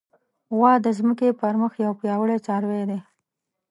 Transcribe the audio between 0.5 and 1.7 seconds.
غوا د ځمکې پر